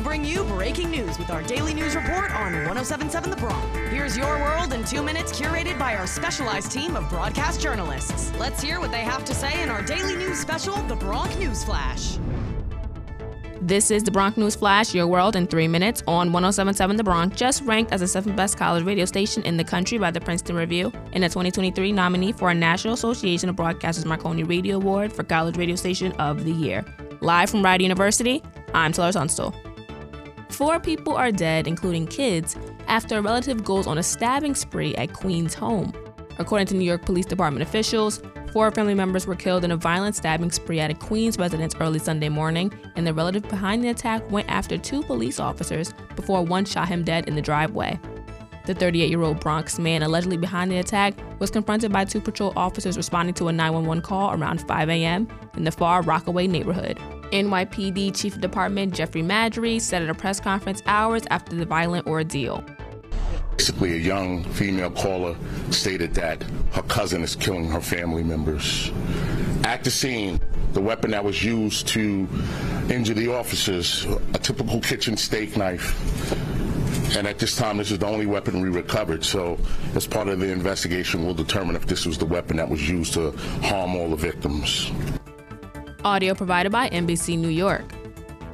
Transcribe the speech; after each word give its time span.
bring 0.00 0.24
you 0.24 0.44
breaking 0.44 0.90
news 0.90 1.18
with 1.18 1.30
our 1.30 1.42
daily 1.42 1.74
news 1.74 1.94
report 1.94 2.30
on 2.32 2.52
1077 2.52 3.30
The 3.30 3.36
Bronc. 3.36 3.74
Here's 3.90 4.16
your 4.16 4.38
world 4.38 4.72
in 4.72 4.84
two 4.84 5.02
minutes, 5.02 5.38
curated 5.38 5.78
by 5.78 5.96
our 5.96 6.06
specialized 6.06 6.72
team 6.72 6.96
of 6.96 7.08
broadcast 7.08 7.60
journalists. 7.60 8.32
Let's 8.38 8.62
hear 8.62 8.80
what 8.80 8.90
they 8.90 9.02
have 9.02 9.24
to 9.26 9.34
say 9.34 9.62
in 9.62 9.68
our 9.68 9.82
daily 9.82 10.16
news 10.16 10.38
special, 10.38 10.76
The 10.82 10.96
Bronc 10.96 11.38
News 11.38 11.64
Flash. 11.64 12.18
This 13.62 13.90
is 13.90 14.02
the 14.02 14.10
Bronc 14.10 14.38
News 14.38 14.56
Flash, 14.56 14.94
your 14.94 15.06
world 15.06 15.36
in 15.36 15.46
three 15.46 15.68
minutes 15.68 16.02
on 16.06 16.32
1077 16.32 16.96
The 16.96 17.04
Bronc, 17.04 17.36
just 17.36 17.62
ranked 17.64 17.92
as 17.92 18.00
the 18.00 18.08
seventh 18.08 18.34
best 18.34 18.56
college 18.56 18.84
radio 18.84 19.04
station 19.04 19.42
in 19.42 19.58
the 19.58 19.64
country 19.64 19.98
by 19.98 20.10
the 20.10 20.20
Princeton 20.20 20.56
Review, 20.56 20.90
and 21.12 21.22
a 21.24 21.28
2023 21.28 21.92
nominee 21.92 22.32
for 22.32 22.50
a 22.50 22.54
National 22.54 22.94
Association 22.94 23.50
of 23.50 23.56
Broadcasters 23.56 24.06
Marconi 24.06 24.44
Radio 24.44 24.76
Award 24.76 25.12
for 25.12 25.24
College 25.24 25.58
Radio 25.58 25.76
Station 25.76 26.12
of 26.12 26.44
the 26.44 26.52
Year. 26.52 26.84
Live 27.20 27.50
from 27.50 27.62
Rider 27.62 27.82
University, 27.82 28.42
I'm 28.72 28.92
Taylor 28.92 29.12
Tunstall. 29.12 29.54
Four 30.60 30.78
people 30.78 31.14
are 31.14 31.32
dead, 31.32 31.66
including 31.66 32.06
kids, 32.06 32.54
after 32.86 33.16
a 33.16 33.22
relative 33.22 33.64
goes 33.64 33.86
on 33.86 33.96
a 33.96 34.02
stabbing 34.02 34.54
spree 34.54 34.94
at 34.96 35.14
Queen's 35.14 35.54
home. 35.54 35.94
According 36.38 36.66
to 36.66 36.74
New 36.74 36.84
York 36.84 37.06
Police 37.06 37.24
Department 37.24 37.62
officials, 37.62 38.20
four 38.52 38.70
family 38.70 38.92
members 38.92 39.26
were 39.26 39.34
killed 39.34 39.64
in 39.64 39.70
a 39.70 39.76
violent 39.78 40.16
stabbing 40.16 40.50
spree 40.50 40.78
at 40.78 40.90
a 40.90 40.94
Queens 40.94 41.38
residence 41.38 41.74
early 41.80 41.98
Sunday 41.98 42.28
morning, 42.28 42.70
and 42.94 43.06
the 43.06 43.14
relative 43.14 43.48
behind 43.48 43.82
the 43.82 43.88
attack 43.88 44.30
went 44.30 44.50
after 44.50 44.76
two 44.76 45.02
police 45.02 45.40
officers 45.40 45.94
before 46.14 46.44
one 46.44 46.66
shot 46.66 46.88
him 46.88 47.04
dead 47.04 47.26
in 47.26 47.36
the 47.36 47.40
driveway. 47.40 47.98
The 48.66 48.74
38 48.74 49.08
year 49.08 49.22
old 49.22 49.40
Bronx 49.40 49.78
man 49.78 50.02
allegedly 50.02 50.36
behind 50.36 50.70
the 50.70 50.76
attack 50.76 51.14
was 51.40 51.50
confronted 51.50 51.90
by 51.90 52.04
two 52.04 52.20
patrol 52.20 52.52
officers 52.54 52.98
responding 52.98 53.32
to 53.36 53.48
a 53.48 53.52
911 53.52 54.02
call 54.02 54.34
around 54.34 54.60
5 54.60 54.90
a.m. 54.90 55.26
in 55.56 55.64
the 55.64 55.72
Far 55.72 56.02
Rockaway 56.02 56.46
neighborhood. 56.46 57.00
NYPD 57.32 58.16
Chief 58.16 58.34
of 58.34 58.40
Department 58.40 58.94
Jeffrey 58.94 59.22
Maddrey 59.22 59.80
said 59.80 60.02
at 60.02 60.10
a 60.10 60.14
press 60.14 60.40
conference 60.40 60.82
hours 60.86 61.22
after 61.30 61.56
the 61.56 61.64
violent 61.64 62.06
ordeal. 62.06 62.64
Basically, 63.56 63.92
a 63.92 63.98
young 63.98 64.42
female 64.44 64.90
caller 64.90 65.36
stated 65.70 66.14
that 66.14 66.42
her 66.72 66.82
cousin 66.82 67.22
is 67.22 67.36
killing 67.36 67.70
her 67.70 67.80
family 67.80 68.22
members. 68.22 68.90
At 69.64 69.84
the 69.84 69.90
scene, 69.90 70.40
the 70.72 70.80
weapon 70.80 71.10
that 71.10 71.22
was 71.22 71.44
used 71.44 71.86
to 71.88 72.28
injure 72.88 73.14
the 73.14 73.32
officers, 73.32 74.04
a 74.34 74.38
typical 74.38 74.80
kitchen 74.80 75.16
steak 75.16 75.56
knife. 75.56 75.96
And 77.16 77.26
at 77.26 77.38
this 77.38 77.56
time, 77.56 77.78
this 77.78 77.90
is 77.90 77.98
the 77.98 78.06
only 78.06 78.26
weapon 78.26 78.60
we 78.60 78.68
recovered. 78.68 79.24
So, 79.24 79.58
as 79.94 80.06
part 80.06 80.28
of 80.28 80.38
the 80.38 80.50
investigation, 80.50 81.24
we'll 81.24 81.34
determine 81.34 81.74
if 81.74 81.86
this 81.86 82.06
was 82.06 82.18
the 82.18 82.26
weapon 82.26 82.56
that 82.58 82.68
was 82.68 82.88
used 82.88 83.14
to 83.14 83.32
harm 83.62 83.96
all 83.96 84.10
the 84.10 84.16
victims. 84.16 84.90
Audio 86.04 86.34
provided 86.34 86.72
by 86.72 86.88
NBC 86.88 87.36
New 87.36 87.48
York. 87.48 87.84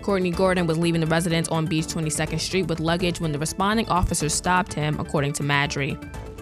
Courtney 0.00 0.30
Gordon 0.30 0.66
was 0.66 0.78
leaving 0.78 1.02
the 1.02 1.06
residence 1.06 1.46
on 1.48 1.66
Beach 1.66 1.84
22nd 1.84 2.40
Street 2.40 2.68
with 2.68 2.80
luggage 2.80 3.20
when 3.20 3.32
the 3.32 3.38
responding 3.38 3.86
officers 3.90 4.32
stopped 4.32 4.72
him, 4.72 4.98
according 4.98 5.34
to 5.34 5.42
Maddrey. 5.42 5.98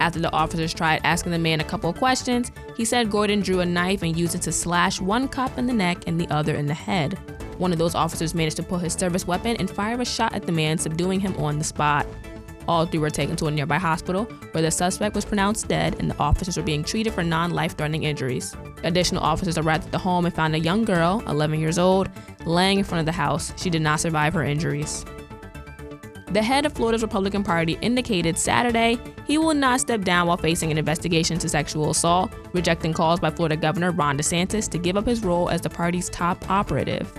After 0.00 0.20
the 0.20 0.32
officers 0.32 0.72
tried 0.72 1.02
asking 1.04 1.32
the 1.32 1.38
man 1.38 1.60
a 1.60 1.64
couple 1.64 1.90
of 1.90 1.96
questions, 1.96 2.50
he 2.78 2.86
said 2.86 3.10
Gordon 3.10 3.40
drew 3.40 3.60
a 3.60 3.66
knife 3.66 4.02
and 4.02 4.16
used 4.16 4.34
it 4.34 4.42
to 4.42 4.52
slash 4.52 4.98
one 4.98 5.28
cop 5.28 5.58
in 5.58 5.66
the 5.66 5.72
neck 5.74 6.04
and 6.06 6.18
the 6.18 6.28
other 6.28 6.54
in 6.54 6.64
the 6.64 6.74
head. 6.74 7.18
One 7.58 7.72
of 7.72 7.78
those 7.78 7.94
officers 7.94 8.34
managed 8.34 8.56
to 8.56 8.62
pull 8.62 8.78
his 8.78 8.94
service 8.94 9.26
weapon 9.26 9.56
and 9.56 9.70
fire 9.70 10.00
a 10.00 10.04
shot 10.04 10.34
at 10.34 10.46
the 10.46 10.52
man, 10.52 10.78
subduing 10.78 11.20
him 11.20 11.36
on 11.36 11.58
the 11.58 11.64
spot. 11.64 12.06
All 12.68 12.86
three 12.86 12.98
were 12.98 13.10
taken 13.10 13.36
to 13.36 13.46
a 13.46 13.50
nearby 13.50 13.78
hospital 13.78 14.24
where 14.52 14.62
the 14.62 14.70
suspect 14.70 15.14
was 15.14 15.24
pronounced 15.24 15.68
dead 15.68 15.96
and 15.98 16.10
the 16.10 16.18
officers 16.18 16.56
were 16.56 16.62
being 16.62 16.82
treated 16.82 17.12
for 17.12 17.22
non 17.22 17.50
life 17.50 17.76
threatening 17.76 18.04
injuries. 18.04 18.54
Additional 18.82 19.22
officers 19.22 19.58
arrived 19.58 19.84
at 19.84 19.92
the 19.92 19.98
home 19.98 20.24
and 20.24 20.34
found 20.34 20.54
a 20.54 20.58
young 20.58 20.84
girl, 20.84 21.22
11 21.28 21.60
years 21.60 21.78
old, 21.78 22.08
laying 22.44 22.78
in 22.78 22.84
front 22.84 23.00
of 23.00 23.06
the 23.06 23.12
house. 23.12 23.52
She 23.56 23.70
did 23.70 23.82
not 23.82 24.00
survive 24.00 24.34
her 24.34 24.42
injuries. 24.42 25.04
The 26.32 26.42
head 26.42 26.66
of 26.66 26.72
Florida's 26.72 27.02
Republican 27.02 27.44
Party 27.44 27.78
indicated 27.80 28.36
Saturday 28.36 28.98
he 29.26 29.38
will 29.38 29.54
not 29.54 29.80
step 29.80 30.02
down 30.02 30.26
while 30.26 30.36
facing 30.36 30.70
an 30.70 30.78
investigation 30.78 31.34
into 31.34 31.48
sexual 31.48 31.90
assault, 31.90 32.32
rejecting 32.52 32.92
calls 32.92 33.20
by 33.20 33.30
Florida 33.30 33.56
Governor 33.56 33.92
Ron 33.92 34.18
DeSantis 34.18 34.68
to 34.70 34.78
give 34.78 34.96
up 34.96 35.06
his 35.06 35.22
role 35.22 35.48
as 35.48 35.60
the 35.60 35.70
party's 35.70 36.10
top 36.10 36.50
operative. 36.50 37.10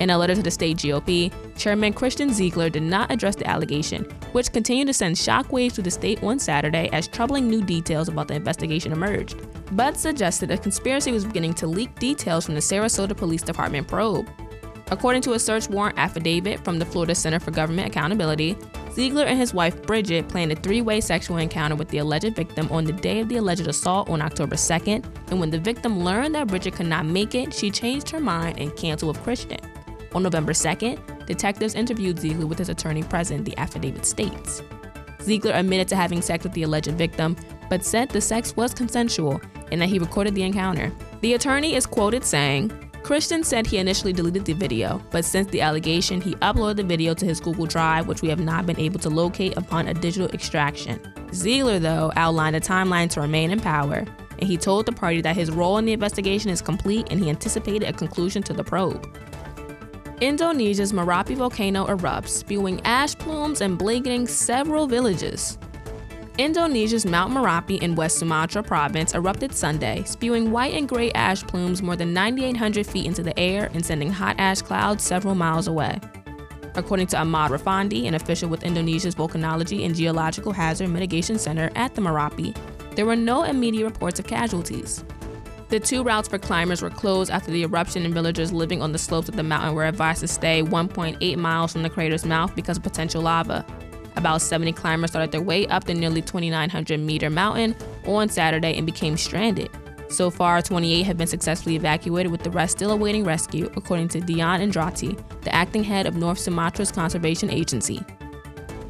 In 0.00 0.10
a 0.10 0.18
letter 0.18 0.34
to 0.34 0.42
the 0.42 0.50
state 0.50 0.78
GOP, 0.78 1.32
Chairman 1.56 1.92
Christian 1.92 2.32
Ziegler 2.32 2.68
did 2.68 2.82
not 2.82 3.12
address 3.12 3.36
the 3.36 3.48
allegation, 3.48 4.04
which 4.32 4.52
continued 4.52 4.88
to 4.88 4.92
send 4.92 5.14
shockwaves 5.14 5.72
through 5.72 5.84
the 5.84 5.90
state 5.90 6.22
on 6.22 6.38
Saturday 6.38 6.88
as 6.92 7.06
troubling 7.06 7.48
new 7.48 7.62
details 7.62 8.08
about 8.08 8.26
the 8.26 8.34
investigation 8.34 8.90
emerged, 8.90 9.40
but 9.72 9.96
suggested 9.96 10.50
a 10.50 10.58
conspiracy 10.58 11.12
was 11.12 11.24
beginning 11.24 11.54
to 11.54 11.68
leak 11.68 11.96
details 12.00 12.44
from 12.44 12.54
the 12.54 12.60
Sarasota 12.60 13.16
Police 13.16 13.42
Department 13.42 13.86
probe. 13.86 14.28
According 14.90 15.22
to 15.22 15.32
a 15.32 15.38
search 15.38 15.68
warrant 15.70 15.98
affidavit 15.98 16.62
from 16.64 16.78
the 16.78 16.84
Florida 16.84 17.14
Center 17.14 17.38
for 17.38 17.52
Government 17.52 17.88
Accountability, 17.88 18.56
Ziegler 18.92 19.24
and 19.24 19.38
his 19.38 19.54
wife 19.54 19.80
Bridget 19.82 20.28
planned 20.28 20.52
a 20.52 20.56
three 20.56 20.82
way 20.82 21.00
sexual 21.00 21.38
encounter 21.38 21.74
with 21.74 21.88
the 21.88 21.98
alleged 21.98 22.36
victim 22.36 22.68
on 22.70 22.84
the 22.84 22.92
day 22.92 23.20
of 23.20 23.28
the 23.28 23.36
alleged 23.36 23.66
assault 23.66 24.08
on 24.10 24.20
October 24.20 24.56
2nd, 24.56 25.04
and 25.30 25.40
when 25.40 25.50
the 25.50 25.58
victim 25.58 26.04
learned 26.04 26.34
that 26.34 26.48
Bridget 26.48 26.74
could 26.74 26.86
not 26.86 27.06
make 27.06 27.34
it, 27.34 27.54
she 27.54 27.70
changed 27.70 28.10
her 28.10 28.20
mind 28.20 28.58
and 28.58 28.76
canceled 28.76 29.16
with 29.16 29.24
Christian. 29.24 29.58
On 30.14 30.22
November 30.22 30.52
2nd, 30.52 31.26
detectives 31.26 31.74
interviewed 31.74 32.20
Ziegler 32.20 32.46
with 32.46 32.58
his 32.58 32.68
attorney 32.68 33.02
present, 33.02 33.44
the 33.44 33.58
affidavit 33.58 34.06
states. 34.06 34.62
Ziegler 35.20 35.52
admitted 35.52 35.88
to 35.88 35.96
having 35.96 36.22
sex 36.22 36.44
with 36.44 36.52
the 36.52 36.62
alleged 36.62 36.92
victim, 36.92 37.36
but 37.68 37.84
said 37.84 38.10
the 38.10 38.20
sex 38.20 38.54
was 38.56 38.74
consensual 38.74 39.40
and 39.72 39.80
that 39.80 39.88
he 39.88 39.98
recorded 39.98 40.34
the 40.34 40.42
encounter. 40.42 40.92
The 41.20 41.34
attorney 41.34 41.74
is 41.74 41.86
quoted 41.86 42.24
saying, 42.24 42.70
Christian 43.02 43.42
said 43.42 43.66
he 43.66 43.78
initially 43.78 44.12
deleted 44.12 44.44
the 44.44 44.52
video, 44.52 45.02
but 45.10 45.24
since 45.24 45.50
the 45.50 45.60
allegation, 45.60 46.20
he 46.20 46.36
uploaded 46.36 46.76
the 46.76 46.84
video 46.84 47.12
to 47.14 47.26
his 47.26 47.40
Google 47.40 47.66
Drive, 47.66 48.06
which 48.06 48.22
we 48.22 48.28
have 48.28 48.40
not 48.40 48.66
been 48.66 48.78
able 48.78 48.98
to 49.00 49.10
locate 49.10 49.56
upon 49.56 49.88
a 49.88 49.94
digital 49.94 50.28
extraction. 50.28 51.00
Ziegler, 51.34 51.78
though, 51.78 52.12
outlined 52.16 52.56
a 52.56 52.60
timeline 52.60 53.10
to 53.10 53.20
remain 53.20 53.50
in 53.50 53.60
power, 53.60 54.06
and 54.38 54.48
he 54.48 54.56
told 54.56 54.86
the 54.86 54.92
party 54.92 55.20
that 55.20 55.36
his 55.36 55.50
role 55.50 55.76
in 55.78 55.84
the 55.84 55.92
investigation 55.92 56.50
is 56.50 56.62
complete 56.62 57.08
and 57.10 57.22
he 57.22 57.28
anticipated 57.28 57.88
a 57.88 57.92
conclusion 57.92 58.42
to 58.44 58.52
the 58.52 58.64
probe. 58.64 59.06
Indonesia's 60.20 60.92
Merapi 60.92 61.36
volcano 61.36 61.86
erupts, 61.86 62.28
spewing 62.28 62.80
ash 62.84 63.16
plumes 63.16 63.60
and 63.60 63.76
blanketing 63.76 64.28
several 64.28 64.86
villages. 64.86 65.58
Indonesia's 66.38 67.04
Mount 67.04 67.32
Merapi 67.32 67.82
in 67.82 67.96
West 67.96 68.18
Sumatra 68.18 68.62
province 68.62 69.14
erupted 69.14 69.52
Sunday, 69.52 70.04
spewing 70.04 70.52
white 70.52 70.74
and 70.74 70.88
gray 70.88 71.10
ash 71.12 71.42
plumes 71.42 71.82
more 71.82 71.96
than 71.96 72.12
9,800 72.12 72.86
feet 72.86 73.06
into 73.06 73.24
the 73.24 73.38
air 73.38 73.70
and 73.74 73.84
sending 73.84 74.10
hot 74.10 74.36
ash 74.38 74.62
clouds 74.62 75.02
several 75.02 75.34
miles 75.34 75.66
away. 75.66 76.00
According 76.76 77.08
to 77.08 77.20
Ahmad 77.20 77.50
Rafandi, 77.50 78.06
an 78.06 78.14
official 78.14 78.48
with 78.48 78.64
Indonesia's 78.64 79.14
Volcanology 79.16 79.84
and 79.84 79.94
Geological 79.94 80.52
Hazard 80.52 80.90
Mitigation 80.90 81.38
Center 81.38 81.70
at 81.74 81.94
the 81.94 82.00
Merapi, 82.00 82.56
there 82.94 83.06
were 83.06 83.16
no 83.16 83.42
immediate 83.42 83.84
reports 83.84 84.20
of 84.20 84.26
casualties. 84.26 85.04
The 85.74 85.80
two 85.80 86.04
routes 86.04 86.28
for 86.28 86.38
climbers 86.38 86.82
were 86.82 86.88
closed 86.88 87.32
after 87.32 87.50
the 87.50 87.64
eruption, 87.64 88.04
and 88.04 88.14
villagers 88.14 88.52
living 88.52 88.80
on 88.80 88.92
the 88.92 88.98
slopes 88.98 89.28
of 89.28 89.34
the 89.34 89.42
mountain 89.42 89.74
were 89.74 89.86
advised 89.86 90.20
to 90.20 90.28
stay 90.28 90.62
1.8 90.62 91.36
miles 91.36 91.72
from 91.72 91.82
the 91.82 91.90
crater's 91.90 92.24
mouth 92.24 92.54
because 92.54 92.76
of 92.76 92.84
potential 92.84 93.22
lava. 93.22 93.66
About 94.14 94.40
70 94.40 94.72
climbers 94.74 95.10
started 95.10 95.32
their 95.32 95.42
way 95.42 95.66
up 95.66 95.82
the 95.82 95.92
nearly 95.92 96.22
2,900 96.22 97.00
meter 97.00 97.28
mountain 97.28 97.74
on 98.06 98.28
Saturday 98.28 98.76
and 98.76 98.86
became 98.86 99.16
stranded. 99.16 99.68
So 100.10 100.30
far, 100.30 100.62
28 100.62 101.02
have 101.02 101.18
been 101.18 101.26
successfully 101.26 101.74
evacuated, 101.74 102.30
with 102.30 102.44
the 102.44 102.50
rest 102.50 102.76
still 102.76 102.92
awaiting 102.92 103.24
rescue, 103.24 103.68
according 103.74 104.06
to 104.10 104.20
Dion 104.20 104.60
Indrati, 104.60 105.20
the 105.40 105.52
acting 105.52 105.82
head 105.82 106.06
of 106.06 106.14
North 106.14 106.38
Sumatra's 106.38 106.92
Conservation 106.92 107.50
Agency. 107.50 108.00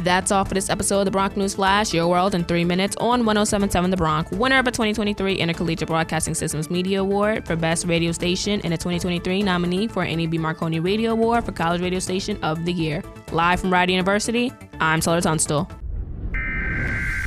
That's 0.00 0.30
all 0.30 0.44
for 0.44 0.54
this 0.54 0.70
episode 0.70 1.00
of 1.00 1.04
the 1.06 1.10
Bronc 1.10 1.36
News 1.36 1.54
Flash, 1.54 1.92
your 1.92 2.06
world 2.06 2.34
in 2.34 2.44
three 2.44 2.64
minutes 2.64 2.96
on 3.00 3.24
1077 3.24 3.90
The 3.90 3.96
Bronc, 3.96 4.30
winner 4.30 4.58
of 4.58 4.66
a 4.66 4.70
2023 4.70 5.34
Intercollegiate 5.34 5.88
Broadcasting 5.88 6.34
Systems 6.34 6.70
Media 6.70 7.00
Award 7.00 7.46
for 7.46 7.56
Best 7.56 7.84
Radio 7.86 8.12
Station 8.12 8.60
and 8.62 8.72
a 8.72 8.76
2023 8.76 9.42
nominee 9.42 9.88
for 9.88 10.04
NAB 10.04 10.34
Marconi 10.34 10.78
Radio 10.78 11.10
Award 11.10 11.44
for 11.44 11.52
College 11.52 11.80
Radio 11.80 11.98
Station 11.98 12.38
of 12.44 12.64
the 12.64 12.72
Year. 12.72 13.02
Live 13.32 13.60
from 13.60 13.72
Rider 13.72 13.90
University, 13.90 14.52
I'm 14.80 15.00
Taylor 15.00 15.20
Tunstall. 15.20 15.68